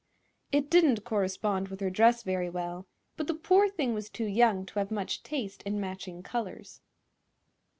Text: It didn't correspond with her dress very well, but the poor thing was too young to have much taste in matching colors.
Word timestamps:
It 0.51 0.71
didn't 0.71 1.05
correspond 1.05 1.67
with 1.67 1.79
her 1.79 1.91
dress 1.91 2.23
very 2.23 2.49
well, 2.49 2.87
but 3.17 3.27
the 3.27 3.35
poor 3.35 3.69
thing 3.69 3.93
was 3.93 4.09
too 4.09 4.25
young 4.25 4.65
to 4.65 4.79
have 4.79 4.89
much 4.89 5.21
taste 5.21 5.61
in 5.61 5.79
matching 5.79 6.23
colors. 6.23 6.81